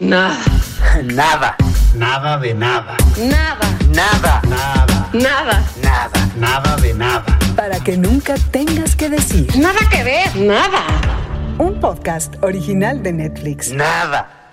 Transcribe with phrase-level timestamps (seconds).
[0.00, 0.38] Nada.
[1.02, 1.56] Nada.
[1.96, 2.96] Nada de nada.
[3.18, 3.66] Nada.
[3.92, 4.40] Nada.
[4.46, 5.10] Nada.
[5.12, 5.64] Nada.
[5.82, 6.32] Nada.
[6.38, 7.24] Nada de nada.
[7.56, 9.48] Para que nunca tengas que decir.
[9.58, 10.36] Nada que ver.
[10.36, 10.84] Nada.
[11.58, 13.72] Un podcast original de Netflix.
[13.72, 14.52] Nada.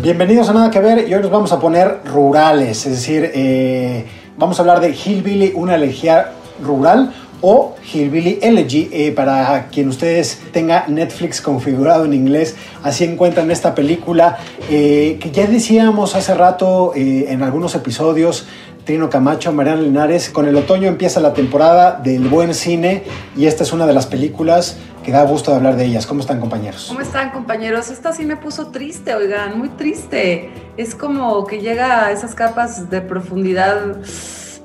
[0.00, 4.06] Bienvenidos a Nada que Ver y hoy nos vamos a poner rurales, es decir, eh,
[4.38, 6.30] vamos a hablar de Hillbilly, una elegía
[6.62, 13.50] rural o Hillbilly Elegy, eh, para quien ustedes tenga Netflix configurado en inglés, así encuentran
[13.50, 14.38] esta película
[14.70, 18.46] eh, que ya decíamos hace rato eh, en algunos episodios,
[18.84, 23.02] Trino Camacho, Mariana Linares, con el otoño empieza la temporada del buen cine
[23.36, 26.06] y esta es una de las películas que da gusto de hablar de ellas.
[26.06, 26.86] ¿Cómo están compañeros?
[26.88, 27.90] ¿Cómo están compañeros?
[27.90, 30.50] Esta sí me puso triste, oigan, muy triste.
[30.76, 33.96] Es como que llega a esas capas de profundidad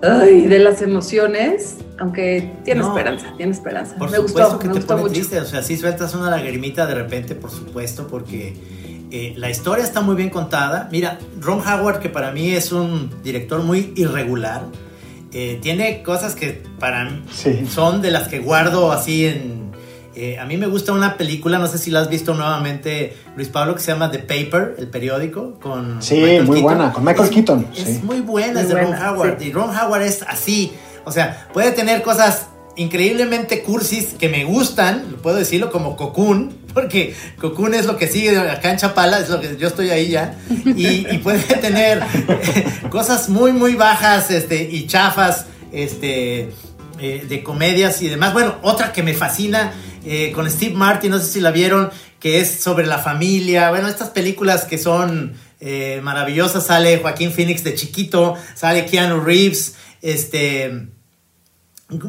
[0.04, 2.90] ay, de las emociones, aunque tiene No.
[2.90, 3.96] esperanza, tiene esperanza.
[3.98, 5.14] Por me supuesto gustó, que me te gustó pone mucho.
[5.14, 8.56] triste, o sea, sí sueltas una lagrimita de repente, por supuesto, porque
[9.12, 10.88] eh, la historia está muy bien contada.
[10.92, 14.64] Mira, Ron Howard, que para mí es un director muy irregular,
[15.34, 17.66] eh, tiene cosas que para mí Sí.
[17.70, 19.61] son de las que guardo así en...
[20.16, 23.48] eh, a mí me gusta una película, no sé si la has visto nuevamente, Luis
[23.50, 26.64] Pablo, que se llama The Paper, el periódico, con Sí, Michael muy Keaton.
[26.64, 28.00] buena, con Michael Es- Keaton, Es sí.
[28.04, 29.38] muy buena, Muy es de Ron Howard.
[29.40, 29.46] sí.
[29.48, 30.72] Y Ron Howard es así.
[31.06, 37.14] O sea, puede tener cosas increíblemente cursis que me gustan, puedo decirlo como Cocoon, porque
[37.40, 40.36] Cocoon es lo que sigue acá en Chapala, es lo que yo estoy ahí ya.
[40.66, 42.02] Y, y puede tener
[42.90, 46.52] cosas muy, muy bajas este, y chafas este,
[47.00, 48.34] eh, de comedias y demás.
[48.34, 49.74] Bueno, otra que me fascina
[50.06, 53.70] eh, con Steve Martin, no sé si la vieron, que es sobre la familia.
[53.70, 56.66] Bueno, estas películas que son eh, maravillosas.
[56.66, 60.88] Sale Joaquín Phoenix de chiquito, sale Keanu Reeves, este.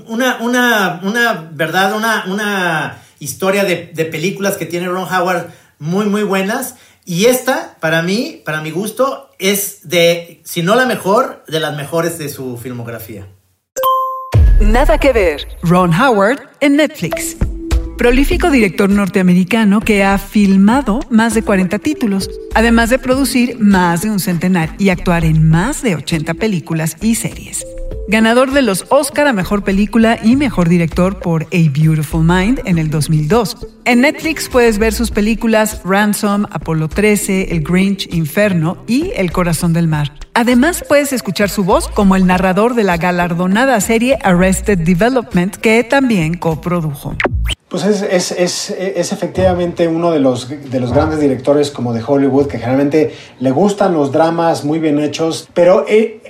[0.07, 6.07] Una, una, una verdad, una, una historia de, de películas que tiene Ron Howard muy,
[6.07, 6.77] muy buenas.
[7.05, 11.77] Y esta, para mí, para mi gusto, es de, si no la mejor, de las
[11.77, 13.27] mejores de su filmografía.
[14.61, 15.49] Nada que ver.
[15.65, 17.37] Ron Howard en Netflix.
[17.97, 24.11] Prolífico director norteamericano que ha filmado más de 40 títulos, además de producir más de
[24.11, 27.65] un centenar y actuar en más de 80 películas y series.
[28.09, 32.79] Ganador de los Oscar a Mejor Película y Mejor Director por A Beautiful Mind en
[32.79, 33.57] el 2002.
[33.85, 39.73] En Netflix puedes ver sus películas Ransom, Apolo 13, El Grinch, Inferno y El Corazón
[39.73, 40.13] del Mar.
[40.35, 45.85] Además puedes escuchar su voz como el narrador de la galardonada serie Arrested Development que
[45.85, 47.15] también coprodujo.
[47.69, 52.03] Pues es, es, es, es efectivamente uno de los, de los grandes directores como de
[52.07, 56.21] Hollywood que generalmente le gustan los dramas muy bien hechos, pero eh,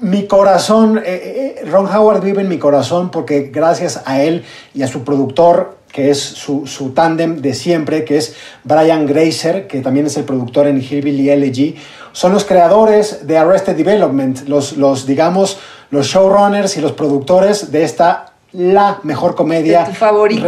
[0.00, 4.44] mi corazón, eh, eh, Ron Howard vive en mi corazón porque gracias a él
[4.74, 9.66] y a su productor, que es su, su tándem de siempre, que es Brian Grazer,
[9.66, 11.76] que también es el productor en Hillbilly Elegy,
[12.12, 15.58] son los creadores de Arrested Development, los, los digamos,
[15.90, 19.84] los showrunners y los productores de esta la mejor comedia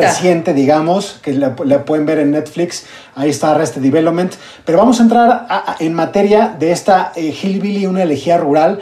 [0.00, 2.86] reciente, digamos, que la, la pueden ver en Netflix.
[3.14, 4.32] Ahí está Arrested Development.
[4.64, 8.80] Pero vamos a entrar a- a- en materia de esta eh, Hillbilly, una elegía rural,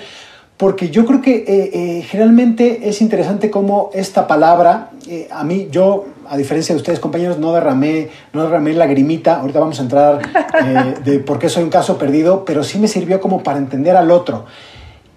[0.58, 5.69] porque yo creo que eh, eh, generalmente es interesante cómo esta palabra, eh, a mí,
[5.70, 9.38] yo, a diferencia de ustedes, compañeros, no derramé, no derramé lagrimita.
[9.41, 10.20] Ahorita vamos a entrar
[10.64, 13.96] eh, de por qué soy un caso perdido, pero sí me sirvió como para entender
[13.96, 14.44] al otro.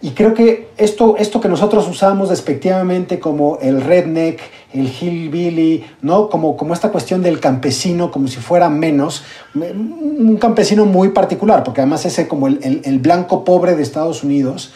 [0.03, 4.39] Y creo que esto, esto que nosotros usamos despectivamente como el redneck,
[4.73, 6.29] el hillbilly, ¿no?
[6.29, 9.23] Como, como esta cuestión del campesino, como si fuera menos,
[9.53, 13.83] me- un campesino muy particular, porque además ese como el, el- el blanco pobre de
[13.83, 14.71] Estados Unidos,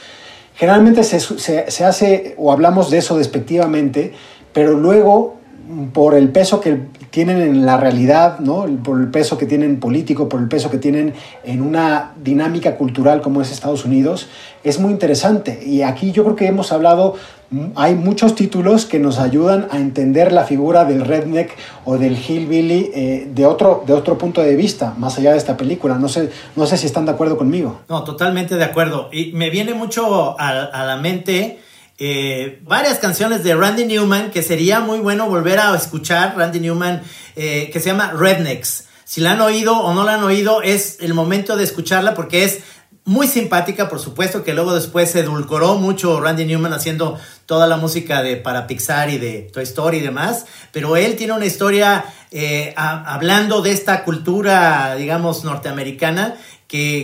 [0.55, 4.13] generalmente se, se- se hace o hablamos de eso despectivamente,
[4.53, 5.35] pero luego
[5.93, 6.77] por el peso que
[7.15, 8.65] tienen en la realidad, ¿no?
[8.83, 11.13] por el peso que tienen político, por el peso que tienen
[11.45, 14.27] en una dinámica cultural como es Estados Unidos,
[14.65, 15.63] es muy interesante.
[15.65, 17.15] Y aquí yo creo que hemos hablado,
[17.51, 21.55] mm, hay muchos títulos que nos ayudan a entender la figura del redneck
[21.85, 25.55] o del hillbilly eh, de, otro, de otro punto de vista, más allá de esta
[25.55, 25.97] película.
[25.97, 27.79] No sé, no sé si están de acuerdo conmigo.
[27.87, 29.07] No, totalmente de acuerdo.
[29.13, 31.59] Y me viene mucho a, a la mente
[31.97, 36.35] eh, varias canciones de Randy Newman que sería muy bueno volver a escuchar.
[36.37, 37.01] Randy Newman,
[37.35, 38.85] eh, que se llama Rednecks.
[39.05, 42.43] Si la han oído o no la han oído, es el momento de escucharla porque
[42.43, 42.59] es
[43.05, 47.77] muy simpática, por supuesto, que luego después se edulcoró mucho Randy Newman haciendo toda la
[47.77, 52.05] música de para Pixar y de Toy Story y demás, pero él tiene una historia
[52.31, 56.35] eh, hablando de esta cultura, digamos, norteamericana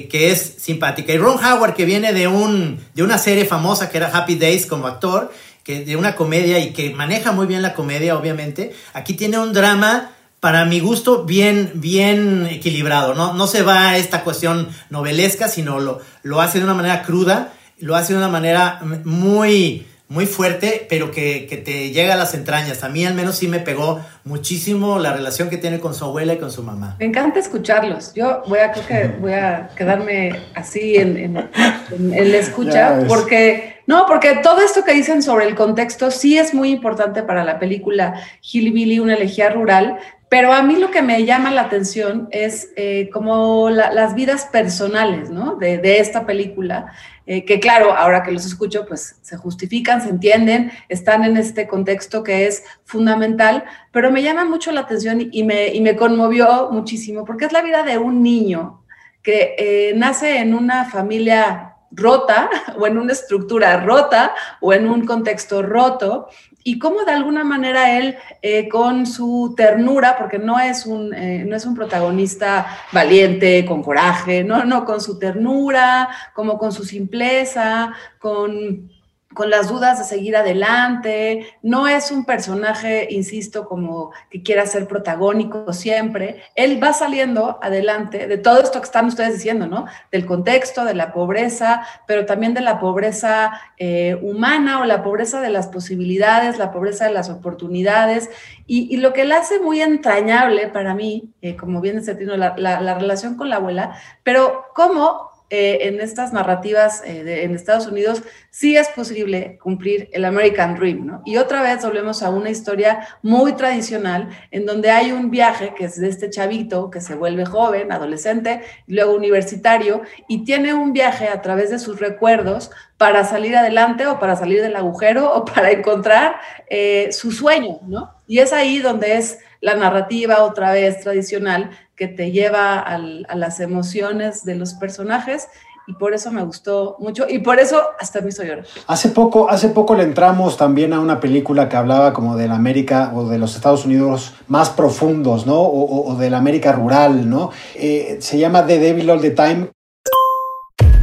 [0.10, 1.14] que, es simpática.
[1.14, 4.66] Y Ron Howard, que viene de, un, de una serie famosa que era Happy Days
[4.66, 5.32] como actor,
[5.64, 9.54] que de una comedia y que maneja muy bien la comedia, obviamente, aquí tiene un
[9.54, 13.14] drama para mi gusto, bien, bien equilibrado.
[13.14, 17.04] No, no se va a esta cuestión novelesca, sino lo, lo hace de una manera
[17.04, 22.18] cruda, lo hace de una manera muy, muy fuerte, pero que, que, te llega a
[22.18, 22.84] las entrañas.
[22.84, 26.34] A mí al menos sí me pegó muchísimo la relación que tiene con su abuela
[26.34, 26.98] y con su mamá.
[27.00, 28.14] Me encanta escucharlos.
[28.14, 33.06] Yo voy a, creo que voy a quedarme así en, en, en, en la escucha,
[33.08, 37.46] porque, no, porque todo esto que dicen sobre el contexto sí es muy importante para
[37.46, 39.98] la película Hillbilly, una elegía rural,
[40.32, 44.46] pero a mí lo que me llama la atención es eh, como la, las vidas
[44.46, 45.58] personales, ¿no?
[45.58, 46.94] De, de esta película
[47.26, 51.68] eh, que claro, ahora que los escucho, pues se justifican, se entienden, están en este
[51.68, 56.70] contexto que es fundamental, pero me llama mucho la atención y me, y me conmovió
[56.72, 58.86] muchísimo, porque es la vida de un niño
[59.22, 65.06] que eh, nace en una familia rota o en una estructura rota o en un
[65.06, 66.30] contexto roto
[66.64, 71.44] y cómo de alguna manera él eh, con su ternura, porque no es, un, eh,
[71.48, 76.84] no es un protagonista valiente, con coraje, no, no, con su ternura, como con su
[76.84, 78.92] simpleza, con
[79.34, 84.88] con las dudas de seguir adelante, no es un personaje, insisto, como que quiera ser
[84.88, 89.86] protagónico siempre, él va saliendo adelante de todo esto que están ustedes diciendo, ¿no?
[90.12, 95.42] Del contexto, de la pobreza, pero también de la pobreza eh, humana o la pobreza
[95.42, 98.30] de las posibilidades, la pobreza de las oportunidades,
[98.68, 102.56] y, lo que le hace muy entrañable para mí, eh, como bien dice Tino, la,
[102.58, 107.54] la, la relación con la abuela, pero cómo eh, en estas narrativas eh, de, en
[107.54, 111.22] Estados Unidos sí es posible cumplir el American Dream, ¿no?
[111.26, 115.84] Y otra vez volvemos a una historia muy tradicional en donde hay un viaje que
[115.84, 121.28] es de este chavito que se vuelve joven, adolescente, luego universitario, y tiene un viaje
[121.28, 125.72] a través de sus recuerdos para salir adelante o para salir del agujero o para
[125.72, 126.36] encontrar
[126.70, 128.16] eh, su sueño, ¿no?
[128.26, 133.36] Y es ahí donde es la narrativa otra vez tradicional que te lleva al, a
[133.36, 135.48] las emociones de los personajes
[135.88, 138.66] y por eso me gustó mucho y por eso hasta me hizo llorar.
[138.88, 142.56] Hace poco, hace poco le entramos también a una película que hablaba como de la
[142.56, 145.60] América o de los Estados Unidos más profundos, ¿no?
[145.60, 147.52] O, o de la América rural, ¿no?
[147.76, 149.70] Eh, se llama The Devil All the Time.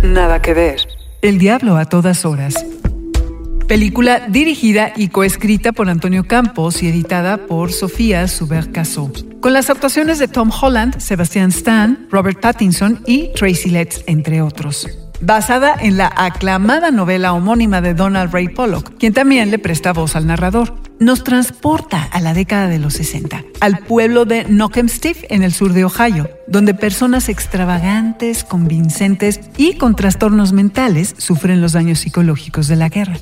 [0.02, 0.80] Nada que ver.
[1.22, 2.54] El diablo a todas horas.
[3.68, 9.12] Película dirigida y coescrita por Antonio Campos y editada por Sofía Subercaso.
[9.40, 14.88] Con las actuaciones de Tom Holland, Sebastian Stan, Robert Pattinson y Tracy Letts, entre otros.
[15.20, 20.16] Basada en la aclamada novela homónima de Donald Ray Pollock, quien también le presta voz
[20.16, 20.87] al narrador.
[21.00, 25.72] Nos transporta a la década de los 60, al pueblo de Knockemstiff en el sur
[25.72, 32.74] de Ohio, donde personas extravagantes, convincentes y con trastornos mentales sufren los daños psicológicos de
[32.74, 33.14] la guerra.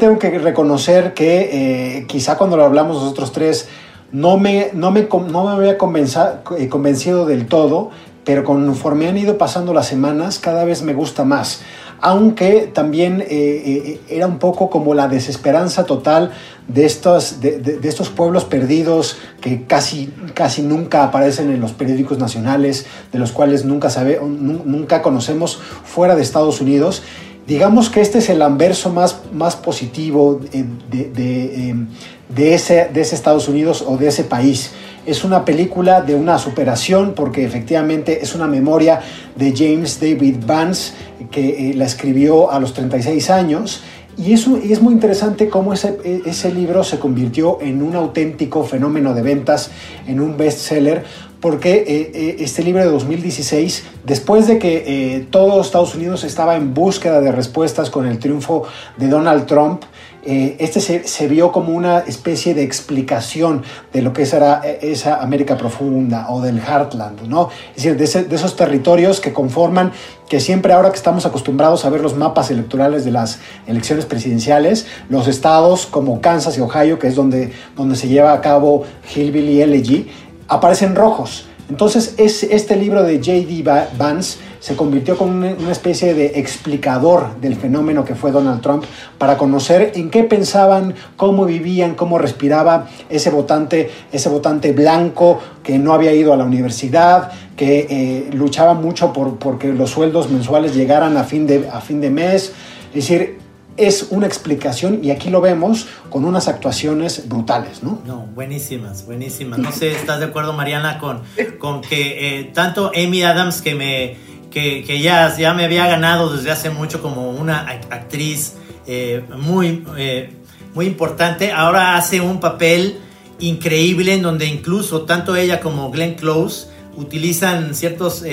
[0.00, 3.68] Tengo que reconocer que eh, quizá cuando lo hablamos nosotros tres
[4.10, 7.90] no me, no me, no me había eh, convencido del todo,
[8.24, 11.60] pero conforme han ido pasando las semanas, cada vez me gusta más.
[12.00, 16.32] Aunque también eh, eh, era un poco como la desesperanza total
[16.68, 22.18] de estos, de, de, estos pueblos perdidos que casi, casi nunca aparecen en los periódicos
[22.18, 27.02] nacionales, de los cuales nunca, sabe, nunca conocemos fuera de Estados Unidos.
[27.46, 31.86] Digamos que este es el anverso más, más positivo de, de,
[32.28, 34.70] de, ese, ese Estados Unidos o de ese país.
[35.06, 39.00] Es una película de una superación porque efectivamente es una memoria
[39.36, 40.92] de James David Vance
[41.30, 43.82] que eh, la escribió a los 36 años.
[44.16, 49.14] Y, y es muy interesante cómo ese, ese libro se convirtió en un auténtico fenómeno
[49.14, 49.70] de ventas,
[50.08, 51.04] en un bestseller,
[51.40, 56.74] porque eh, este libro de 2016, después de que eh, todo Estados Unidos estaba en
[56.74, 58.64] búsqueda de respuestas con el triunfo
[58.96, 59.82] de Donald Trump,
[60.24, 65.56] eh, este se, vio como una especie de explicación de lo que era esa América
[65.56, 67.48] profunda o del Heartland, ¿no?
[67.74, 69.92] Es decir, de, de, esos territorios que conforman,
[70.28, 74.86] que siempre ahora que estamos acostumbrados a ver los mapas electorales de las elecciones presidenciales,
[75.08, 78.84] los estados como Kansas y Ohio, que es donde, donde se lleva a cabo
[79.14, 80.10] Hillbilly Elegy,
[80.48, 81.47] aparecen rojos.
[81.68, 83.62] Entonces, es, este libro de J.D.
[83.98, 88.84] Vance se convirtió como una, especie de explicador del fenómeno que fue Donald Trump
[89.18, 95.78] para conocer en qué pensaban, cómo vivían, cómo respiraba ese votante, ese votante blanco que
[95.78, 100.74] no había ido a la universidad, que eh, luchaba mucho por porque los sueldos mensuales
[100.74, 102.52] llegaran a fin de, a fin de mes.
[102.88, 103.38] Es decir,
[103.78, 108.02] es una explicación y aquí lo vemos con unas actuaciones brutales, ¿no?
[108.04, 109.58] No, buenísimas, buenísimas.
[109.58, 111.22] No sé, ¿estás de acuerdo, Mariana, con,
[111.58, 114.16] con que eh, tanto Amy Adams, que, me,
[114.50, 118.54] que, que ya, ya me había ganado desde hace mucho como una actriz
[118.86, 120.30] eh, muy, eh,
[120.74, 122.98] muy importante, ahora hace un papel
[123.38, 126.66] increíble en donde incluso tanto ella como Glenn Close
[126.96, 128.24] utilizan ciertos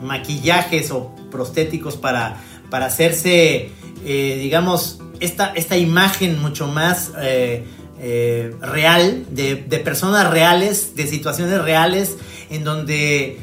[0.00, 2.36] maquillajes o prostéticos para,
[2.70, 3.70] para hacerse,
[4.04, 7.64] eh, digamos, esta, esta imagen mucho más eh,
[8.60, 12.16] real, de, de, personas reales, de situaciones reales,
[12.50, 13.38] en donde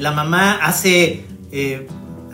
[0.00, 1.24] la mamá hace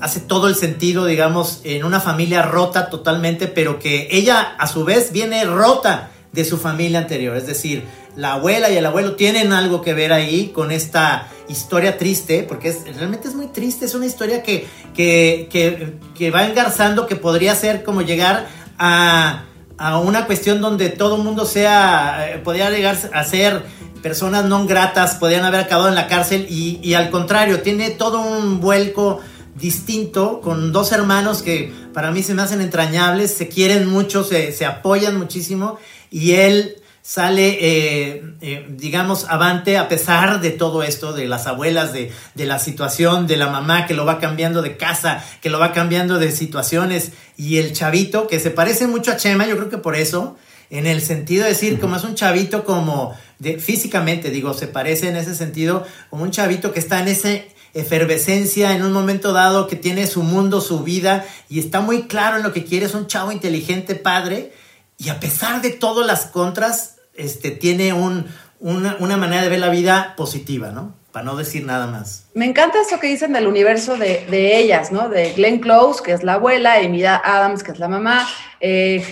[0.01, 4.85] hace todo el sentido, digamos, en una familia rota totalmente, pero que ella a su
[4.85, 7.37] vez viene rota de su familia anterior.
[7.37, 7.83] Es decir,
[8.15, 12.77] la abuela y el abuelo tienen algo que ver ahí con esta historia triste, porque
[12.95, 18.03] realmente es muy triste, es una historia que, que, va engarzando, que podría ser como
[18.03, 18.47] llegar
[18.79, 19.45] a,
[20.05, 23.63] una cuestión donde todo el mundo sea, eh, podría llegar a ser
[24.03, 28.21] personas no gratas, podrían haber acabado en la cárcel y, y al contrario, tiene todo
[28.21, 29.21] un vuelco
[29.55, 34.53] distinto con dos hermanos que para mí se me hacen entrañables, se quieren mucho, se,
[34.53, 35.79] se apoyan muchísimo
[36.11, 41.93] y él sale, eh, eh, digamos, avante a pesar de todo esto, de las abuelas,
[41.93, 45.61] de, de, la situación, de la mamá que lo va cambiando de casa, que lo
[45.61, 49.71] va cambiando de situaciones, y el chavito que se parece mucho a Chema, yo creo
[49.71, 50.37] que por eso,
[50.69, 55.09] en el sentido de decir, como es un chavito como, de, físicamente digo, se parece
[55.09, 57.31] en ese sentido, como un chavito que está en esa
[57.73, 62.39] efervescencia en un momento dado, que tiene su mundo, su vida, y está muy claro
[62.39, 64.53] en lo que quiere, es un chavo inteligente, padre,
[64.99, 68.27] y a pesar de todas las contras, este, tiene un,
[68.61, 70.95] una, manera de ver la vida positiva, ¿no?
[71.13, 72.27] Para no decir nada más.
[72.35, 75.09] Me encanta esto que dicen del universo de, ellas, ¿no?
[75.09, 78.27] De Glenn Close, que es la abuela, Emilia Adams, que es la mamá,
[78.61, 79.03] eh,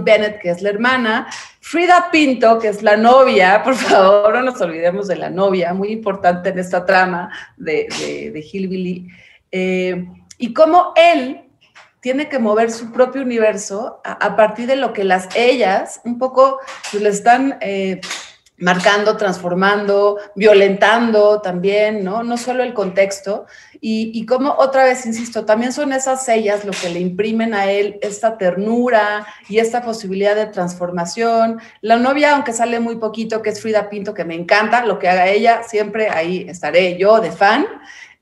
[0.00, 1.28] Bennett, que es la hermana,
[1.60, 5.88] Frida Pinto, que es la novia, por favor, no nos olvidemos de la novia, muy
[5.88, 7.86] importante en esta trama de,
[8.32, 9.08] de, Hillbilly.
[9.50, 10.04] Eh,
[10.38, 11.45] y cómo él
[12.06, 16.60] tiene que mover su propio universo a, partir de lo que las ellas un poco
[16.92, 18.00] pues, le están eh,
[18.58, 22.22] marcando, transformando, violentando también, ¿no?
[22.22, 23.46] No solo el contexto.
[23.80, 27.72] Y, y como otra vez, insisto, también son esas ellas lo que le imprimen a
[27.72, 31.60] él esta ternura y esta posibilidad de transformación.
[31.80, 35.08] La novia, aunque sale muy poquito, que es Frida Pinto, que me encanta, lo que
[35.08, 37.66] haga ella, siempre ahí estaré yo de fan.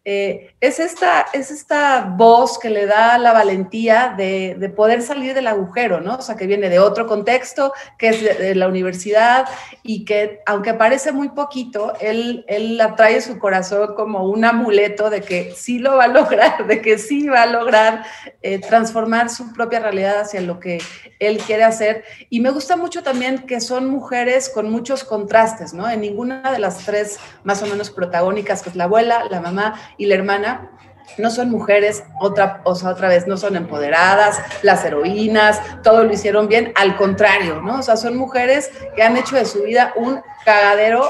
[0.07, 5.33] Eh, es, esta, es esta voz que le da la valentía de, de, poder salir
[5.33, 6.17] del agujero, ¿no?
[6.17, 9.49] O sea, que viene de otro contexto, que es de, la universidad
[9.83, 15.23] y que, aunque parece muy poquito, él, él atrae su corazón como un amuleto de
[15.23, 18.05] que sí lo va a lograr, de que sí va a lograr
[18.43, 20.83] eh, transformar su propia realidad hacia lo que
[21.19, 22.05] él quiere hacer.
[22.29, 25.89] Y me gusta mucho también que son mujeres con muchos contrastes, ¿no?
[25.89, 29.81] En ninguna de las tres más o menos protagónicas, que es la abuela, la mamá
[29.97, 30.71] y la hermana
[31.19, 36.13] no son mujeres, otra, o sea, otra vez, no son empoderadas, las heroínas, todo lo
[36.13, 37.79] hicieron bien, al contrario, ¿no?
[37.81, 41.09] O sea, son mujeres que han hecho de su vida un cagadero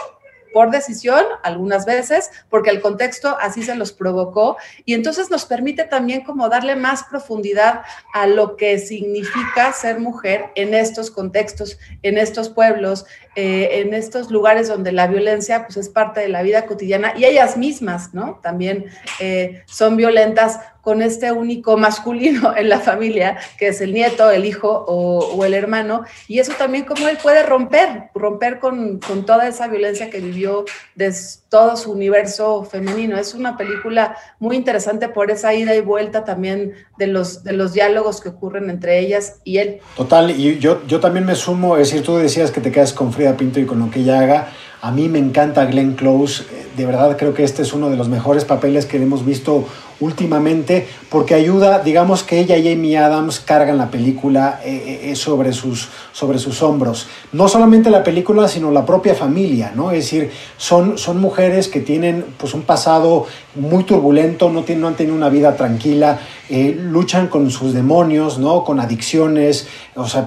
[0.55, 5.85] por decisión algunas veces, porque el contexto así se los provocó y entonces nos permite
[5.85, 7.83] también como darle más profundidad
[8.15, 13.05] a lo que significa ser mujer en estos contextos, en estos pueblos,
[13.37, 17.25] eh, en estos lugares donde la violencia pues es parte de la vida cotidiana y
[17.25, 18.39] ellas mismas, ¿no?
[18.43, 18.87] También
[19.21, 24.45] eh, son violentas con este único masculino en la familia, que es el nieto, el
[24.45, 29.49] hijo o, el hermano, y eso también como él puede romper, romper con, con toda
[29.49, 30.65] esa violencia que vivió
[30.95, 31.13] de
[31.49, 33.17] todo su universo femenino.
[33.17, 37.73] Es una película muy interesante por esa ida y vuelta también de los, de los
[37.73, 39.81] diálogos que ocurren entre ellas y él.
[39.97, 43.13] Total, y yo, yo también me sumo, es decir, tú decías que te quedas con
[43.25, 44.49] Frida Pinto y con lo que ella haga.
[44.83, 46.45] A mí me encanta Glenn Close,
[46.77, 49.67] de verdad creo que este es uno de los mejores papeles que hemos visto
[50.05, 55.53] últimamente porque ayuda, digamos que ella y Amy Adams cargan la película eh, eh, sobre,
[55.53, 57.07] sus, sobre sus hombros.
[57.33, 59.91] No solamente la película, sino la propia familia, ¿no?
[59.93, 65.17] Es decir, son, son mujeres que tienen pues, un pasado muy turbulento, no, han tenido
[65.17, 66.19] una vida tranquila,
[66.51, 68.65] eh, luchan con sus demonios, ¿no?
[68.65, 70.27] Con adicciones, o sea,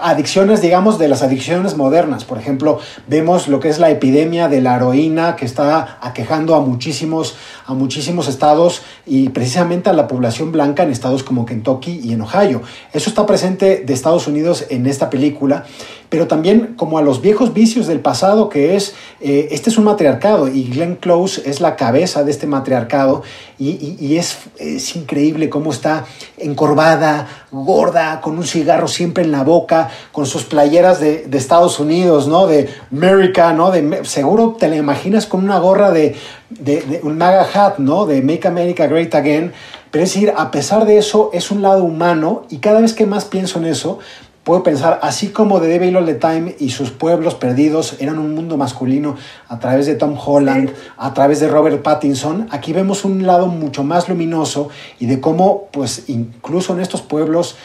[0.00, 2.24] adicciones, digamos, de las adicciones modernas.
[2.24, 6.60] Por ejemplo, vemos lo que es la epidemia de la heroína que está aquejando a
[6.60, 12.12] muchísimos, a muchísimos estados y precisamente a la población blanca en estados como Kentucky y
[12.12, 12.62] en Ohio.
[12.92, 15.64] Eso está presente de Estados Unidos en esta película
[16.08, 19.84] pero también como a los viejos vicios del pasado, que es, eh, este es un
[19.84, 23.22] matriarcado y Glenn Close es la cabeza de este matriarcado
[23.58, 29.90] y, es, es, increíble cómo está encorvada, gorda, con un cigarro siempre en la boca,
[30.12, 32.46] con sus playeras de, de Estados Unidos, ¿no?
[32.46, 33.72] De America, ¿no?
[33.72, 36.14] De, seguro te la imaginas con una gorra de,
[36.50, 38.06] de, un MAGA hat, ¿no?
[38.06, 39.52] De Make America Great Again.
[39.90, 43.06] Pero es decir, a pesar de eso, es un lado humano y cada vez que
[43.06, 43.98] más pienso en eso,
[44.48, 48.34] puedo pensar, así como The Devil All the Time y sus pueblos perdidos eran un
[48.34, 49.14] mundo masculino
[49.46, 53.84] a través de Tom Holland, a través de Robert Pattinson, aquí vemos un lado mucho
[53.84, 57.56] más luminoso y de cómo, pues, incluso en estos pueblos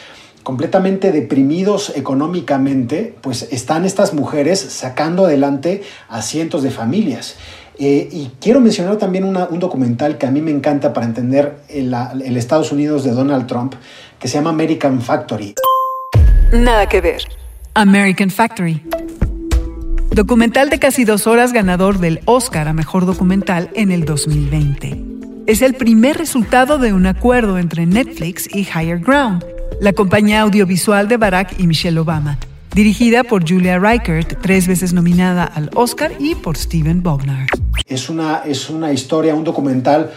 [0.42, 7.36] completamente deprimidos económicamente, pues están estas mujeres sacando adelante a cientos de familias.
[7.78, 11.94] Eh, y quiero mencionar también un documental que a mí me encanta para entender el,
[12.22, 13.72] el Estados Unidos de Donald Trump,
[14.18, 15.54] que se llama American Factory.
[16.54, 17.22] Nada que ver.
[17.74, 18.80] American Factory.
[20.12, 25.04] Documental de casi dos horas ganador del Oscar a Mejor Documental en el 2020.
[25.48, 29.44] Es el primer resultado de un acuerdo entre Netflix y Higher Ground,
[29.80, 32.38] la compañía audiovisual de Barack y Michelle Obama,
[32.72, 37.48] dirigida por Julia Reichert, tres veces nominada al Oscar, y por Steven Bognar.
[37.88, 40.12] Es una, es una historia, un documental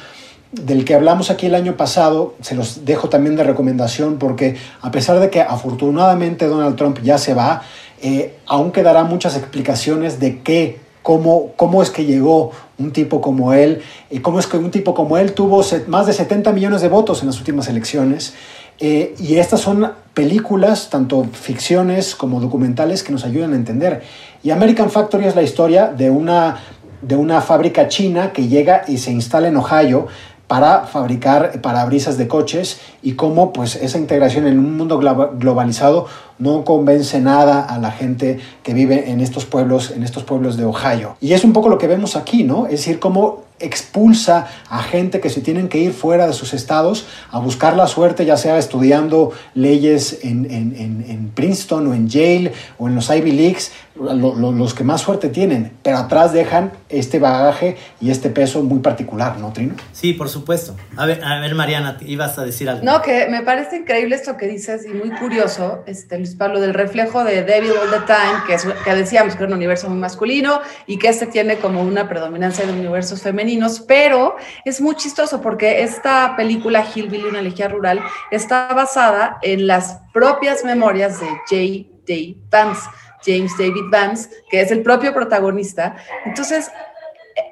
[0.66, 4.92] del que hablamos aquí el año pasado, se los dejo también de recomendación porque a
[4.92, 7.62] pesar de que afortunadamente Donald Trump ya se va,
[8.02, 13.54] eh, aún quedará muchas explicaciones de qué, cómo, cómo es que llegó un tipo como
[13.54, 16.90] él, y cómo es que un tipo como él tuvo más de 70 millones de
[16.90, 18.34] votos en las últimas elecciones.
[18.80, 24.04] Eh, y estas son películas, tanto ficciones como documentales, que nos ayudan a entender.
[24.44, 26.60] Y American Factory es la historia de una,
[27.02, 30.08] de una fábrica china que llega y se instala en Ohio
[30.48, 36.08] para fabricar parabrisas de coches y cómo pues esa integración en un mundo globalizado
[36.40, 40.66] no convence nada a la gente que vive en estos pueblos, en estos pueblos de
[40.66, 41.18] Ohio.
[41.20, 42.66] Y es un poco lo que vemos aquí, ¿no?
[42.66, 47.08] Es decir, cómo expulsa a gente que se tienen que ir fuera de sus estados
[47.32, 52.96] a buscar la suerte, ya sea estudiando leyes en, Princeton o en Yale o en
[52.96, 58.30] los Ivy Leagues, los que más suerte tienen, pero atrás dejan este bagaje y este
[58.30, 59.76] peso muy particular, ¿no, Trino?
[59.92, 60.76] Sí, por supuesto.
[60.96, 62.84] A ver, a ver Mariana, ibas a decir algo.
[62.84, 66.74] No, que me parece increíble esto que dices y muy curioso, este, Luis Pablo, del
[66.74, 69.98] reflejo de Devil All the Time, que, es, que decíamos que era un universo muy
[69.98, 73.47] masculino y que este tiene como una predominancia de universos femeninos,
[73.88, 74.36] pero
[74.66, 78.02] es muy chistoso porque esta película Hillbilly, una elegía rural,
[78.32, 82.38] está basada en las propias memorias de J.D.
[82.50, 82.82] Vance
[83.26, 85.96] James David Vance, que es el propio protagonista.
[86.26, 86.72] Entonces,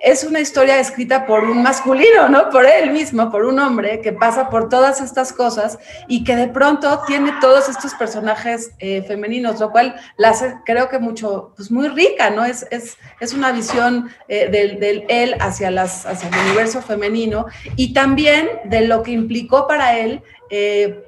[0.02, 2.50] es una historia escrita por un masculino, ¿no?
[2.50, 6.48] Por él mismo, por un hombre que pasa por todas estas cosas y que de
[6.48, 11.72] pronto tiene todos estos personajes eh, femeninos, lo cual la hace, creo que mucho, pues
[11.72, 12.46] muy rica, ¿no?
[12.46, 17.46] Es, es, es una visión eh, del, él hacia, las, hacia el universo femenino
[17.76, 20.22] y también de lo que implicó para él.
[20.50, 21.02] Eh,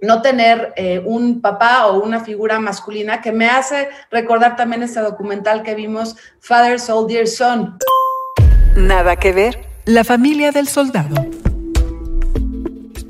[0.00, 5.00] no tener eh, un papá o una figura masculina que me hace recordar también este
[5.00, 7.78] documental que vimos, Father Soldier Son.
[8.76, 11.14] Nada que ver, la familia del soldado.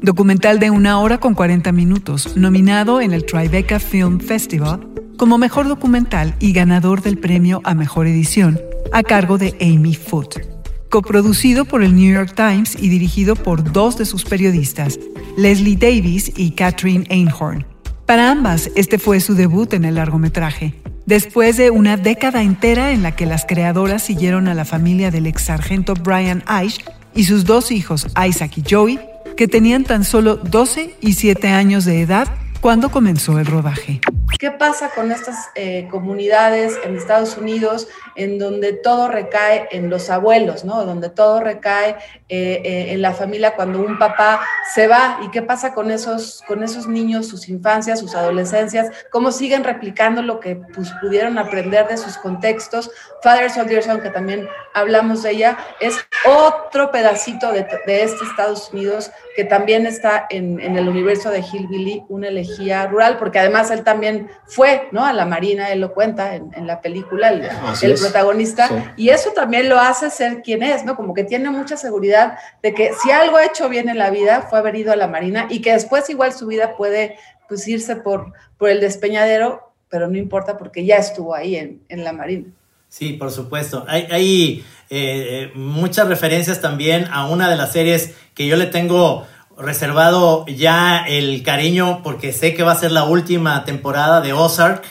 [0.03, 5.69] Documental de una hora con 40 minutos, nominado en el Tribeca Film Festival como mejor
[5.69, 8.61] documental y ganador del premio a mejor edición,
[8.93, 10.55] a cargo de Amy Foote
[10.95, 15.01] coproducido por el New York Times y dirigido por dos de sus periodistas,
[15.37, 17.67] Leslie Davis y Catherine Einhorn.
[18.07, 20.84] Para ambas, este fue su debut en el largometraje.
[21.07, 25.27] Después de una década entera en la que las creadoras siguieron a la familia del
[25.27, 26.83] ex sargento Brian Aish
[27.15, 28.99] y sus dos hijos, Isaac y Joey,
[29.37, 32.27] que tenían tan solo 12 y 7 años de edad
[32.63, 34.01] cuando comenzó el rodaje.
[34.39, 40.11] ¿Qué pasa con estas eh, comunidades en Estados Unidos en donde todo recae en los
[40.11, 40.85] abuelos, ¿no?
[40.85, 41.97] Donde todo recae
[42.29, 44.41] eh, eh, en la familia cuando un papá
[44.75, 45.21] se va.
[45.25, 48.91] ¿Y qué pasa con esos, con esos niños, sus infancias, sus adolescencias?
[49.11, 52.91] ¿Cómo siguen replicando lo que pues, pudieron aprender de sus contextos?
[53.23, 55.97] Father Soldiers, aunque también hablamos de ella, es
[56.27, 61.41] otro pedacito de, de este Estados Unidos que también está en, en el universo de
[61.41, 65.05] Hillbilly, una elegía rural, porque además él también fue, ¿no?
[65.05, 69.79] A la Marina, él lo cuenta en, la película, el, protagonista, y eso también lo
[69.79, 70.97] hace ser quien es, ¿no?
[70.97, 74.47] Como que tiene mucha seguridad de que si algo ha hecho bien en la vida
[74.49, 77.17] fue haber ido a la Marina y que después igual su vida puede
[77.49, 82.13] pues irse por, por el despeñadero, pero no importa porque ya estuvo ahí en, la
[82.13, 82.47] Marina.
[82.89, 83.85] Sí, por supuesto.
[83.89, 90.45] Hay, eh, muchas referencias también a una de las series que yo le tengo reservado
[90.47, 94.85] ya el cariño porque sé que va a ser la última temporada de Ozark.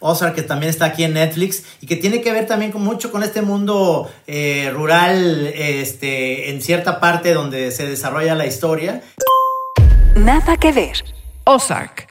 [0.00, 3.10] Ozark que también está aquí en Netflix y que tiene que ver también con mucho
[3.10, 9.02] con este mundo eh, rural este, en cierta parte donde se desarrolla la historia.
[10.14, 11.02] Nada que ver.
[11.44, 12.08] Ozark.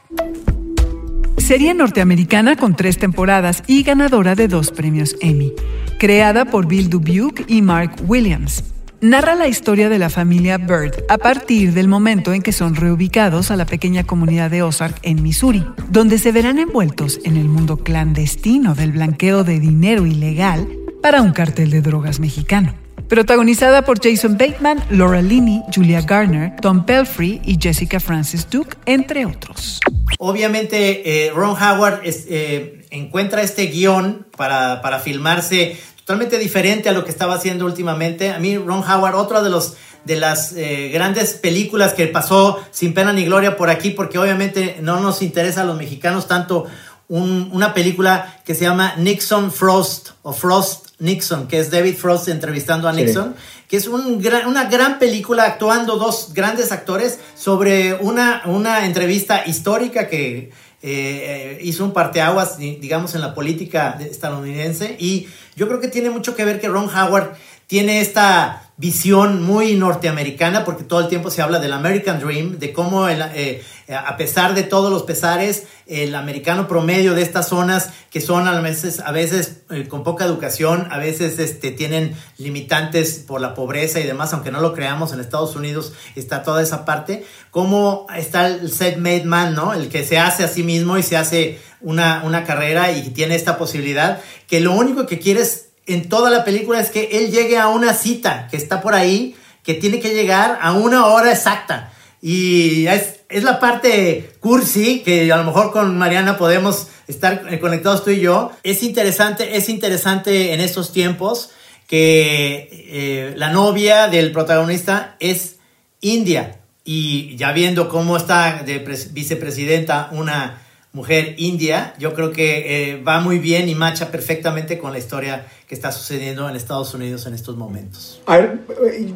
[1.37, 5.53] Serie norteamericana con tres temporadas y ganadora de dos premios Emmy.
[5.99, 8.74] Creada por Bill Dubuque y Mark Williams
[9.09, 13.51] narra la historia de la familia Bird a partir del momento en que son reubicados
[13.51, 17.77] a la pequeña comunidad de Ozark en Missouri, donde se verán envueltos en el mundo
[17.77, 20.67] clandestino del blanqueo de dinero ilegal
[21.01, 22.73] para un cartel de drogas mexicano.
[23.07, 29.27] Protagonizada por Jason Bateman, Laura Linney, Julia Garner, Tom Pelfrey y Jessica Francis Duke, entre
[29.27, 29.79] otros.
[30.17, 37.03] Obviamente, eh, Ron Howard eh, encuentra este guion para, para filmarse totalmente diferente a lo
[37.03, 38.29] que estaba haciendo últimamente.
[38.29, 42.93] A mí, Ron Howard, otra de los de las eh, grandes películas que pasó sin
[42.93, 46.67] pena ni gloria por aquí, porque obviamente no nos interesa a los mexicanos tanto
[47.07, 52.87] una película que se llama Nixon Frost o Frost Nixon, que es David Frost entrevistando
[52.87, 53.35] a Nixon,
[53.67, 60.07] que es un una gran película actuando dos grandes actores sobre una, una entrevista histórica
[60.07, 60.51] que
[60.87, 64.95] eh, hizo un parteaguas, digamos, en la política estadounidense.
[64.99, 67.35] Y yo creo que tiene mucho que ver que Ron Howard
[67.67, 72.73] tiene esta visión muy norteamericana, porque todo el tiempo se habla del American Dream, de
[72.73, 78.19] cómo eh, a pesar de todos los pesares, el americano promedio de estas zonas, que
[78.19, 83.39] son a veces, a veces eh, con poca educación, a veces este, tienen limitantes por
[83.39, 87.25] la pobreza y demás, aunque no lo creamos, en Estados Unidos está toda esa parte,
[87.51, 89.73] cómo está el self-made man, ¿no?
[89.73, 93.35] El que se hace a sí mismo y se hace una, una carrera y tiene
[93.35, 95.43] esta posibilidad, que lo único que quiere
[95.85, 99.35] en toda la película es que él llegue a una cita que está por ahí,
[99.63, 101.91] que tiene que llegar a una hora exacta.
[102.21, 108.03] Y es, es la parte cursi, que a lo mejor con Mariana podemos estar conectados
[108.03, 108.51] tú y yo.
[108.63, 111.51] Es interesante, es interesante en estos tiempos
[111.87, 115.57] que eh, la novia del protagonista es
[116.01, 116.59] India.
[116.83, 118.79] Y ya viendo cómo está de
[119.11, 120.61] vicepresidenta una
[120.95, 125.45] mujer india, yo creo que eh, va muy bien y marcha perfectamente con la historia
[125.67, 128.21] que está sucediendo en Estados Unidos en estos momentos.
[128.25, 128.59] A ver,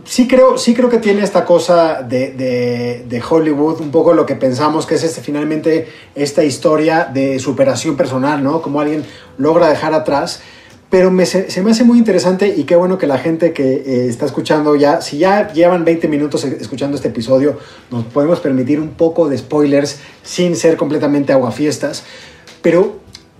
[0.03, 2.31] sí creo, sí creo que tiene esta cosa de,
[3.07, 7.95] de, Hollywood, un poco lo que pensamos que es este, finalmente esta historia de superación
[7.95, 8.61] personal, ¿no?
[8.61, 9.05] Como alguien
[9.37, 10.41] logra dejar atrás.
[10.89, 14.07] Pero me, se, me hace muy interesante y qué bueno que la gente que eh,
[14.07, 17.59] está escuchando ya, si ya llevan 20 minutos escuchando este episodio,
[17.91, 22.03] nos podemos permitir un poco de spoilers sin ser completamente aguafiestas.
[22.63, 22.99] Pero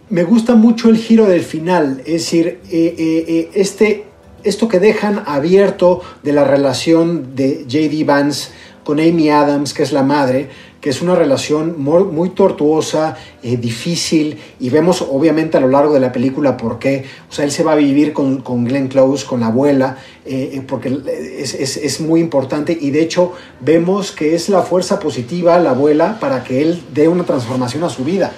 [0.10, 4.06] me gusta mucho el giro del final, es decir, eh, eh, este,
[4.44, 8.52] esto que dejan abierto de la relación de JD Vance
[8.84, 10.50] con Amy Adams, que es la madre,
[10.82, 16.00] que es una relación muy, tortuosa, eh, difícil, y vemos obviamente a lo largo de
[16.00, 17.06] la película por qué.
[17.30, 20.52] O sea, él se va a vivir con, con Glenn Close, con la abuela, eh,
[20.54, 20.98] eh, porque
[21.38, 25.72] es, es, es, muy importante, y de hecho vemos que es la fuerza positiva, la
[25.72, 28.32] abuela, para que él dé una transformación a su vida.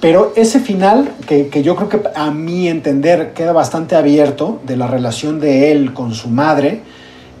[0.00, 4.76] Pero ese final, que, que yo creo que a mi entender queda bastante abierto, de
[4.76, 6.82] la relación de él con su madre,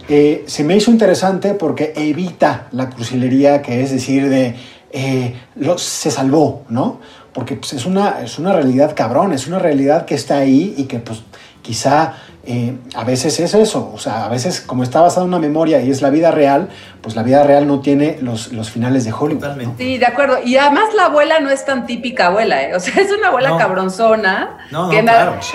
[0.08, 4.54] eh, se me hizo interesante porque evita la crucilería, que es decir, de
[4.92, 5.34] eh,
[5.76, 7.00] se salvó, ¿no?
[7.32, 10.84] Porque pues, es, una, es una realidad cabrón, es una realidad que está ahí y
[10.84, 11.22] que pues
[11.62, 12.14] quizá
[12.46, 15.80] eh, a veces es eso, o sea, a veces como está basada en una memoria
[15.80, 16.68] y es la vida real,
[17.00, 19.40] pues la vida real no tiene los, los finales de Hollywood.
[19.40, 19.82] Totalmente.
[19.82, 20.36] Sí, de acuerdo.
[20.44, 22.76] Y además la abuela no es tan típica abuela, ¿eh?
[22.76, 24.58] o sea, es una abuela cabronzona
[24.90, 25.10] que, en,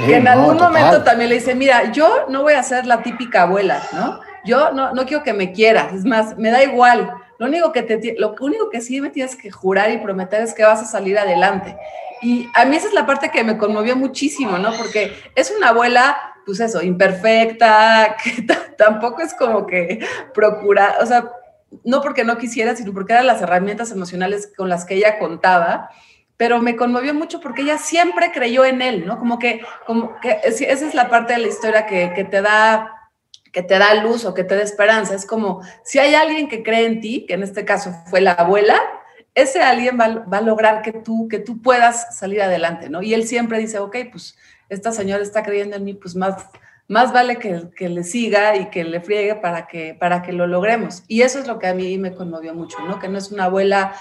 [0.05, 3.43] que en algún momento también le dice, mira, yo no voy a ser la típica
[3.43, 4.28] abuela, ¿no?
[4.45, 7.11] Yo no, no quiero que me quieras, es más, me da igual.
[7.37, 10.53] Lo único que te, lo único que sí me tienes que jurar y prometer es
[10.53, 11.75] que vas a salir adelante.
[12.21, 14.73] Y a mí esa es la parte que me conmovió muchísimo, ¿no?
[14.73, 18.45] Porque es una abuela, pues eso, imperfecta, que
[18.77, 21.31] tampoco es como que procura, o sea,
[21.83, 25.89] no porque no quisiera, sino porque eran las herramientas emocionales con las que ella contaba
[26.39, 29.19] pero me conmovió mucho porque ella siempre creyó en él, ¿no?
[29.19, 32.98] Como que, como que esa es la parte de la historia que, que te da
[33.51, 35.15] que te da luz o que te da esperanza.
[35.15, 38.33] Es como, si hay alguien que cree en ti, que en este caso fue la
[38.33, 38.79] abuela,
[39.35, 43.01] ese alguien va, a lograr que tú, que tú puedas salir adelante, ¿no?
[43.01, 44.37] Y él siempre dice, ok, pues
[44.69, 46.47] esta señora está creyendo en mí, pues más,
[46.87, 50.47] más vale que, que, le siga y que le friegue para que, para que lo
[50.47, 51.03] logremos.
[51.07, 52.99] Y eso es lo que a mí me conmovió mucho, ¿no?
[52.99, 53.93] Que no es una abuela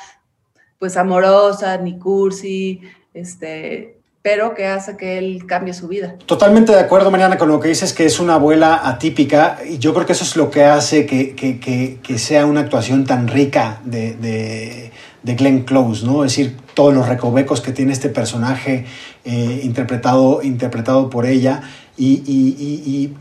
[0.78, 2.80] pues amorosa, ni cursi,
[3.12, 3.97] este,
[4.28, 6.16] pero que hace que él cambie su vida.
[6.26, 9.94] Totalmente de acuerdo, Mariana, con lo que dices, que es una abuela atípica, y yo
[9.94, 13.80] creo que eso es lo que hace que, que, que, sea una actuación tan rica
[13.86, 14.90] de,
[15.22, 16.26] de, Glenn Close, ¿no?
[16.26, 18.84] Es decir, todos los recovecos que tiene este personaje
[19.24, 21.62] eh, interpretado, interpretado por ella,
[21.96, 23.14] y, y, y,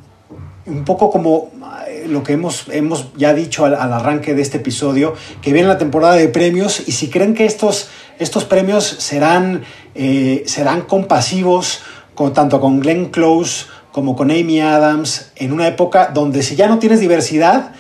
[0.65, 1.51] un poco como
[1.87, 5.69] eh, lo que hemos, hemos ya dicho al, al arranque de este episodio, que viene
[5.69, 7.87] la temporada de premios, y si creen que estos
[8.19, 9.63] estos premios serán,
[9.95, 11.82] eh, serán compasivos
[12.15, 16.67] con, tanto con Glenn Close como con Amy Adams, en una época donde si ya
[16.67, 17.71] no tienes diversidad,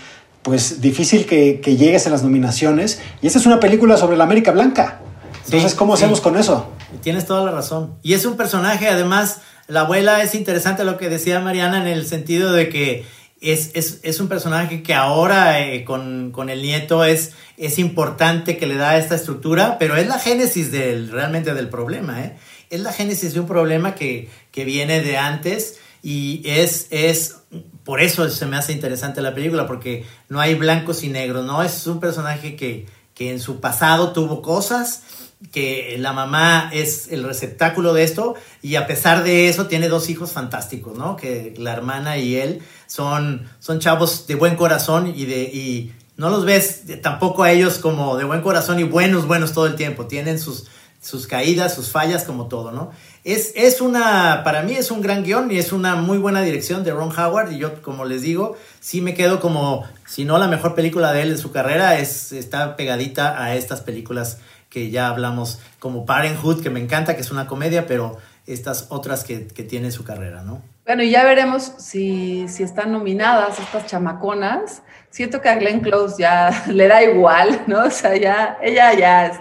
[0.41, 2.99] pues difícil que, llegues a las nominaciones.
[3.21, 5.01] Y esta es una película sobre la América Blanca.
[5.45, 6.71] Entonces, ¿cómo hacemos con eso?
[7.01, 7.95] Tienes toda la razón.
[8.01, 12.07] Y es un personaje, además, la abuela es interesante lo que decía Mariana en el
[12.07, 13.05] sentido de que
[13.41, 18.75] es, es, un personaje que ahora eh, con, el nieto es, es importante que le
[18.75, 22.23] da esta estructura, pero es la génesis del, realmente del problema.
[22.23, 22.37] ¿eh?
[22.69, 27.37] Es la génesis de un problema que, que viene de antes y es, es,
[27.83, 31.63] por eso se me hace interesante la película, porque no hay blancos y negros, ¿no?
[31.63, 35.03] Es un personaje que, que en su pasado tuvo cosas
[35.51, 40.09] que la mamá es el receptáculo de esto y a pesar de eso tiene dos
[40.09, 41.15] hijos fantásticos, ¿no?
[41.15, 46.31] Que la hermana y él son, son chavos de buen corazón y de y no
[46.31, 50.07] los ves tampoco a ellos como de buen corazón y buenos, buenos todo el tiempo.
[50.07, 50.65] Tienen sus,
[50.99, 52.89] sus caídas, sus fallas como todo, ¿no?
[53.23, 56.83] Es, es una, para mí es un gran guion y es una muy buena dirección
[56.83, 60.47] de Ron Howard y yo, como les digo, sí me quedo como, si no la
[60.47, 65.07] mejor película de él de su carrera, es, está pegadita a estas películas que ya
[65.07, 69.63] hablamos como Parenthood, que me encanta, que es una comedia, pero estas otras que, que
[69.63, 70.61] tiene su carrera, ¿no?
[70.85, 74.83] Bueno, y ya veremos si, si están nominadas estas chamaconas.
[75.09, 77.85] Siento que a Glenn Close ya le da igual, ¿no?
[77.85, 79.39] O sea, ya, ella ya es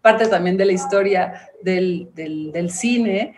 [0.00, 3.34] parte también de la historia del, del, del cine.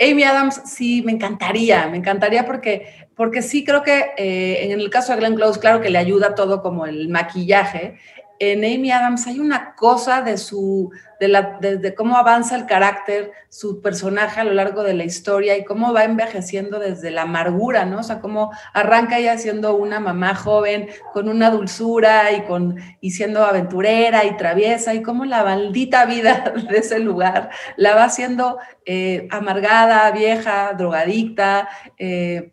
[0.00, 4.88] Amy Adams sí me encantaría, me encantaría porque, porque sí creo que eh, en el
[4.88, 7.98] caso de Glenn Close, claro que le ayuda todo como el maquillaje
[8.40, 11.58] en Amy Adams hay una cosa de su, de, la,
[11.94, 16.04] cómo avanza el carácter, su personaje a lo largo de la historia y cómo va
[16.04, 17.98] envejeciendo desde la amargura, ¿no?
[17.98, 23.10] O sea, cómo arranca ella siendo una mamá joven con una dulzura y, con, y
[23.10, 28.58] siendo aventurera y traviesa y cómo la maldita vida de ese lugar la va haciendo
[28.86, 31.68] eh, amargada, vieja, drogadicta.
[31.98, 32.52] Eh,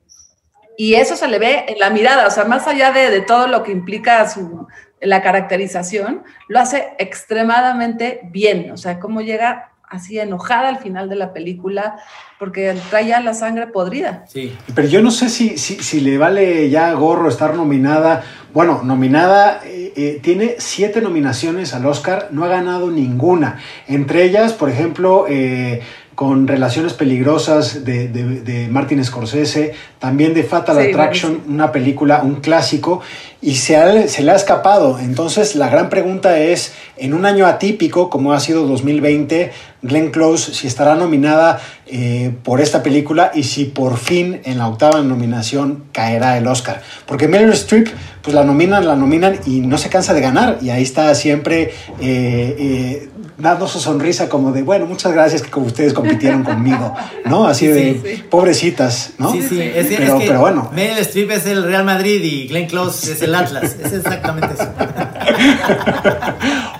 [0.80, 3.48] y eso se le ve en la mirada, o sea, más allá de, de todo
[3.48, 4.68] lo que implica su,
[5.02, 8.72] la caracterización, lo hace extremadamente bien.
[8.72, 11.96] O sea, cómo llega así enojada al final de la película
[12.40, 14.26] porque trae ya la sangre podrida.
[14.28, 14.56] Sí.
[14.76, 18.24] Pero yo no sé si, si, le vale ya gorro estar nominada.
[18.54, 23.60] Bueno, nominada, eh, eh, tiene siete nominaciones al Oscar, no ha ganado ninguna.
[23.88, 25.82] Entre ellas, por ejemplo, eh,
[26.18, 33.02] con Relaciones Peligrosas de, de, Martin Scorsese, también de Fatal Attraction, una película, un clásico,
[33.42, 35.00] y se, se le ha escapado.
[35.00, 39.52] Entonces, la gran pregunta es, en un año atípico como ha sido 2020,
[39.84, 44.68] Glenn Close, si estará nominada eh, por esta película y si por fin en la
[44.68, 46.82] octava nominación caerá el Oscar.
[47.06, 47.88] Porque Meryl Streep,
[48.22, 51.72] pues la nominan, la nominan y no se cansa de ganar, y ahí está siempre...
[52.00, 56.94] Eh, eh, dando su sonrisa como de, bueno, muchas gracias que ustedes compitieron conmigo,
[57.26, 57.46] ¿no?
[57.46, 59.32] Así de pobrecitas, ¿no?
[59.32, 60.72] Sí, sí, es, pero, pero bueno.
[60.74, 64.68] Meryl Streep es el Real Madrid y Glenn Close es el Atlas, es exactamente eso.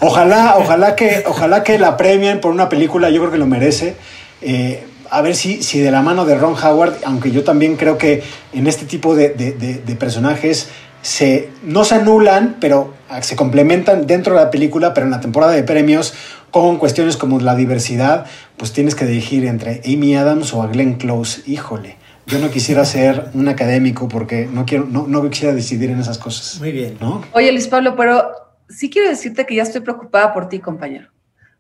[0.02, 3.96] ojalá, ojalá que, ojalá que la premien por una película, yo creo que lo merece.
[4.42, 7.98] Eh, a ver si, si de la mano de Ron Howard, aunque yo también creo
[7.98, 10.70] que en este tipo de, de, de personajes
[11.02, 15.54] se, no se anulan, pero se complementan dentro de la película, pero en la temporada
[15.54, 16.14] de premios
[16.52, 18.26] con cuestiones como la diversidad,
[18.58, 21.42] pues tienes que dirigir entre Amy Adams o a Glenn Close.
[21.46, 26.00] Híjole, yo no quisiera ser un académico porque no, quiero, no, no quisiera decidir en
[26.00, 26.60] esas cosas.
[26.60, 26.98] Muy bien.
[27.00, 27.24] ¿no?
[27.32, 28.32] Oye, Luis Pablo, pero
[28.70, 31.10] sí quiero decirte que ya estoy preocupada por ti, compañero.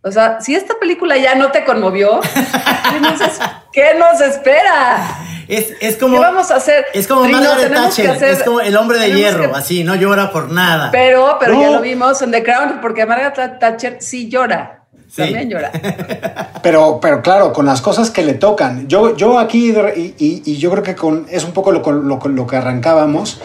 [0.01, 2.19] O sea, si esta película ya no te conmovió,
[3.73, 5.17] ¿qué nos espera?
[5.47, 6.17] Es, es como.
[6.17, 6.85] ¿Qué vamos a hacer?
[6.93, 8.23] Es como Margaret Thatcher.
[8.23, 10.91] es como el hombre de hierro, así, no llora por nada.
[10.91, 14.86] Pero, pero ya lo vimos en The Crown, porque Margaret Thatcher sí llora.
[15.15, 15.71] También llora.
[16.63, 18.87] Pero, pero claro, con las cosas que le tocan.
[18.89, 22.47] Yo, yo aquí, y, y, yo creo que con, es un poco lo, lo, lo
[22.47, 23.39] que arrancábamos.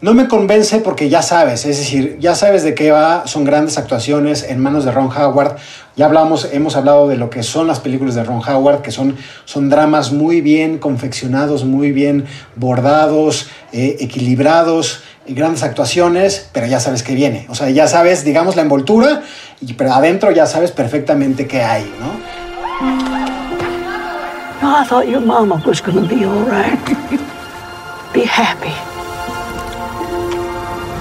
[0.00, 3.78] No me convence porque ya sabes, es decir, ya sabes de qué va, son grandes
[3.78, 5.56] actuaciones en manos de Ron Howard.
[5.96, 9.16] Ya hablamos, hemos hablado de lo que son las películas de Ron Howard, que son,
[9.44, 15.02] son dramas muy bien confeccionados, muy bien bordados, eh, equilibrados,
[15.34, 17.46] grandes actuaciones, pero ya sabes qué viene.
[17.48, 19.22] O sea, ya sabes, digamos, la envoltura,
[19.60, 22.12] y, pero adentro ya sabes perfectamente qué hay, ¿no?
[24.60, 26.78] No, I thought your mama was going be all right.
[28.12, 28.74] Be happy.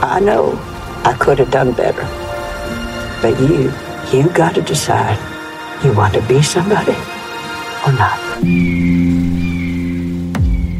[0.04, 0.60] I know
[1.04, 2.06] I could have done better.
[3.22, 3.72] But you,
[4.12, 5.18] you got to decide.
[5.84, 6.96] You want to be somebody
[7.86, 8.20] or not.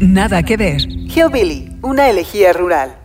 [0.00, 0.86] Nada que ver.
[1.08, 2.97] Hillbilly, una elegía rural.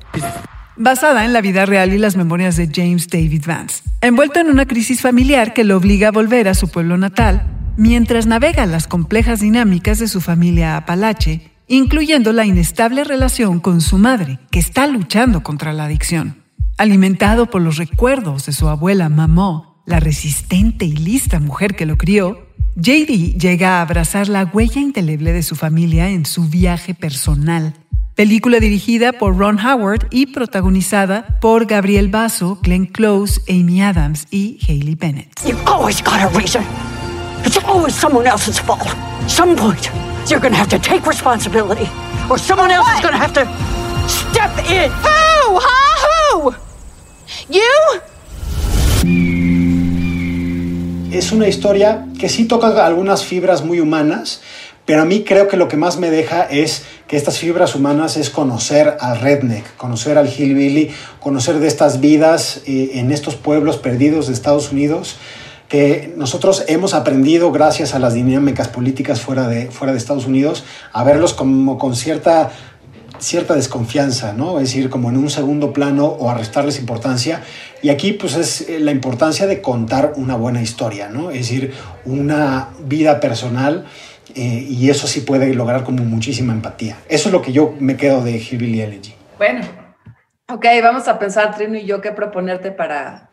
[0.76, 3.84] Basada en la vida real y las memorias de James David Vance.
[4.02, 7.44] Envuelto en una crisis familiar que lo obliga a volver a su pueblo natal,
[7.78, 13.98] mientras navega las complejas dinámicas de su familia apalache incluyendo la inestable relación con su
[13.98, 16.44] madre, que está luchando contra la adicción.
[16.78, 21.98] Alimentado por los recuerdos de su abuela Mamó, la resistente y lista mujer que lo
[21.98, 27.76] crió, JD llega a abrazar la huella indeleble de su familia en su viaje personal.
[28.16, 34.60] Película dirigida por Ron Howard y protagonizada por Gabriel Basso, Glenn Close, Amy Adams y
[34.62, 35.32] Haley Bennett.
[35.44, 36.64] You've always got a reason.
[37.44, 38.88] It's always someone else's fault.
[39.26, 39.90] Some point,
[40.30, 41.90] you're gonna have to take responsibility,
[42.30, 43.48] or someone else is gonna have to
[44.08, 44.92] step in.
[44.92, 45.60] Who?
[45.60, 46.34] Huh?
[46.34, 46.54] Who?
[47.50, 48.02] You?
[51.12, 54.42] Es una historia que sí toca algunas fibras muy humanas,
[54.86, 58.18] pero a mí creo que lo que más me deja es que estas fibras humanas
[58.18, 63.78] es conocer al redneck, conocer al hillbilly, conocer de estas vidas eh, en estos pueblos
[63.78, 65.18] perdidos de Estados Unidos
[65.74, 70.64] que nosotros hemos aprendido gracias a las dinámicas políticas fuera de, fuera de Estados Unidos
[70.92, 72.52] a verlos como con cierta
[73.20, 74.60] cierta desconfianza, ¿no?
[74.60, 77.42] Es decir, como en un segundo plano o a restarles importancia.
[77.82, 81.32] Y aquí, pues, es la importancia de contar una buena historia, ¿no?
[81.32, 81.74] Es decir,
[82.06, 83.86] una vida personal
[84.36, 86.98] eh, y eso sí puede lograr como muchísima empatía.
[87.10, 89.14] Eso es lo que yo me quedo de Hillbilly Elegy.
[89.38, 89.62] Bueno,
[90.50, 93.30] ok, vamos a pensar, Trino y yo, qué proponerte para,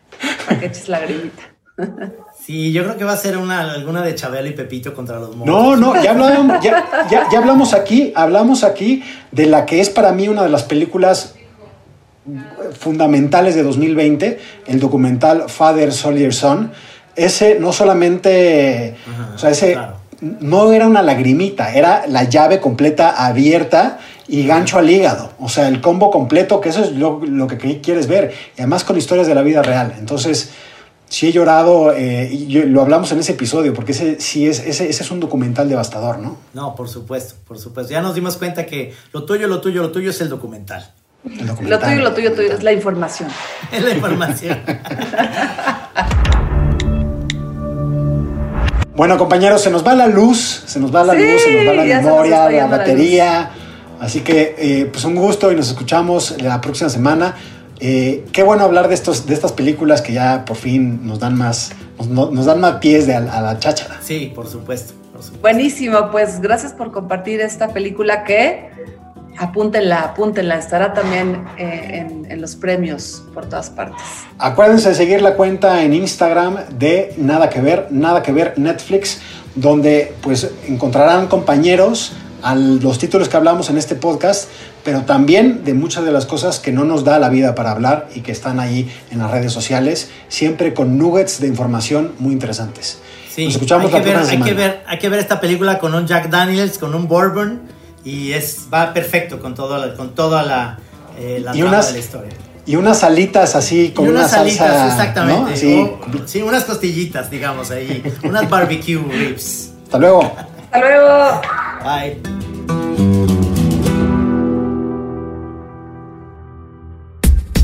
[0.46, 1.42] para que eches la grimita.
[2.42, 5.36] Sí, yo creo que va a ser una, alguna de Chabelo y Pepito contra los
[5.36, 5.78] monstruos.
[5.78, 9.90] No, no, ya hablamos, ya, ya, ya hablamos aquí, hablamos aquí de la que es
[9.90, 11.36] para mí una de las películas
[12.78, 16.72] fundamentales de 2020, el documental Father Soldier Son.
[17.14, 19.99] Ese no solamente, Ajá, o sea, ese claro.
[20.20, 25.32] No era una lagrimita, era la llave completa abierta y gancho al hígado.
[25.40, 28.32] O sea, el combo completo, que eso es lo, lo que quieres ver.
[28.56, 29.94] Y además con historias de la vida real.
[29.98, 30.50] Entonces,
[31.08, 34.60] sí he llorado, eh, y yo- lo hablamos en ese episodio, porque ese sí es,
[34.60, 36.36] ese, ese es un documental devastador, ¿no?
[36.54, 37.92] No, por supuesto, por supuesto.
[37.92, 40.92] Ya nos dimos cuenta que lo tuyo, lo tuyo, lo tuyo es el documental.
[41.24, 41.80] El Lo documental.
[41.90, 43.28] tuyo, lo tuyo, tuyo es la información.
[43.72, 44.58] Es la información.
[49.00, 51.68] Bueno, compañeros, se nos va la luz, se nos va la Sí, luz, se nos
[51.68, 53.50] va la memoria, la batería.
[53.98, 57.34] Así que, eh, pues un gusto y nos escuchamos la próxima semana.
[57.78, 61.34] Eh, qué bueno hablar de, estos, de estas películas que ya por fin nos dan
[61.34, 63.96] más, nos, no- nos dan más pies de a, a la cháchara.
[64.02, 65.40] Sí, por supuesto, por supuesto.
[65.40, 68.68] Buenísimo, pues gracias por compartir esta película que
[69.38, 74.02] apúntenla, apúntenla, estará también eh, en, en los premios por todas partes.
[74.38, 79.20] Acuérdense de seguir la cuenta en Instagram de Nada que ver, Nada que ver Netflix,
[79.54, 82.12] donde pues encontrarán compañeros
[82.42, 84.48] a los títulos que hablamos en este podcast,
[84.84, 88.08] pero también de muchas de las cosas que no nos da la vida para hablar
[88.14, 92.98] y que están ahí en las redes sociales, siempre con nuggets de información muy interesantes.
[93.30, 95.40] Sí, Nos escuchamos hay la que, ver, próxima hay, que ver, hay que ver esta
[95.40, 97.60] película con un Jack Daniels, con un Bourbon,
[98.04, 100.78] y es, va perfecto con, todo la- con toda la,
[101.18, 102.32] eh, la Y unas- de la historia.
[102.66, 105.52] Y unas alitas así con y unas una alitas, salsa, exactamente.
[105.82, 108.02] o- sí, unas costillitas, digamos, ahí.
[108.22, 109.72] unas barbecue ribs.
[109.84, 110.22] Hasta luego.
[110.70, 111.40] Hasta luego.
[111.82, 113.20] Bye.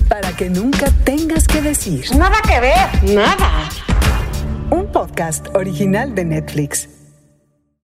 [0.09, 2.05] Para que nunca tengas que decir.
[2.17, 3.15] Nada que ver.
[3.15, 3.69] Nada.
[4.71, 6.89] Un podcast original de Netflix.